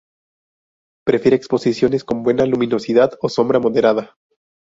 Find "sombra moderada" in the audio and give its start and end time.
3.29-4.15